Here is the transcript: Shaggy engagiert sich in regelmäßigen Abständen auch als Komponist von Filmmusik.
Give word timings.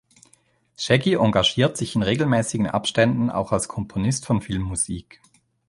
Shaggy 0.77 1.13
engagiert 1.15 1.77
sich 1.77 1.93
in 1.93 2.01
regelmäßigen 2.01 2.65
Abständen 2.65 3.29
auch 3.29 3.51
als 3.51 3.67
Komponist 3.67 4.25
von 4.25 4.41
Filmmusik. 4.41 5.21